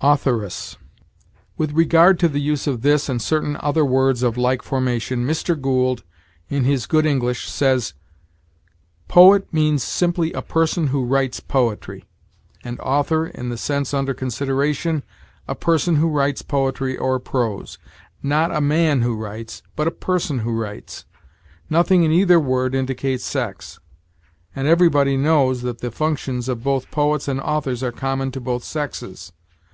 [0.00, 0.76] AUTHORESS.
[1.58, 5.60] With regard to the use of this and certain other words of like formation, Mr.
[5.60, 6.02] Gould,
[6.48, 7.92] in his "Good English," says:
[9.08, 12.04] "Poet means simply a person who writes poetry;
[12.62, 15.02] and author, in the sense under consideration,
[15.48, 17.78] a person who writes poetry or prose
[18.22, 21.04] not a man who writes, but a person who writes.
[21.68, 23.78] Nothing in either word indicates sex;
[24.54, 28.62] and everybody knows that the functions of both poets and authors are common to both
[28.62, 29.32] sexes.